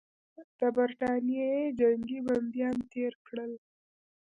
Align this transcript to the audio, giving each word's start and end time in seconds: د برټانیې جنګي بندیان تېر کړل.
د 0.57 0.59
برټانیې 0.75 1.49
جنګي 1.79 2.19
بندیان 2.27 2.77
تېر 2.91 3.13
کړل. 3.25 3.51